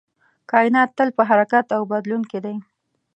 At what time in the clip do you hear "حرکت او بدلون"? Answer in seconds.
1.29-2.21